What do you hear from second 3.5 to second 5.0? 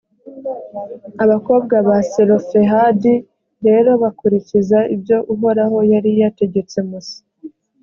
rero bakurikiza